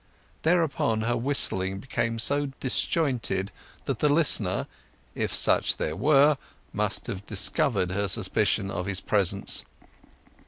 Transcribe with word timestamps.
Thereupon 0.41 1.01
her 1.01 1.15
whistling 1.15 1.77
became 1.77 2.17
so 2.17 2.47
disjointed 2.59 3.51
that 3.85 3.99
the 3.99 4.09
listener, 4.11 4.65
if 5.13 5.31
such 5.31 5.77
there 5.77 5.95
were, 5.95 6.37
must 6.73 7.05
have 7.05 7.23
discovered 7.27 7.91
her 7.91 8.07
suspicion 8.07 8.71
of 8.71 8.87
his 8.87 8.99
presence. 8.99 9.63